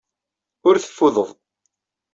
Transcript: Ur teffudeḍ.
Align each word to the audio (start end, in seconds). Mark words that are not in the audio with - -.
Ur 0.67 0.75
teffudeḍ. 0.77 1.29